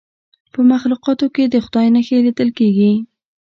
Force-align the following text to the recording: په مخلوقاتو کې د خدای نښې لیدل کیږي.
په 0.53 0.59
مخلوقاتو 0.71 1.25
کې 1.35 1.43
د 1.47 1.55
خدای 1.65 1.87
نښې 1.93 2.17
لیدل 2.25 2.49
کیږي. 2.57 2.91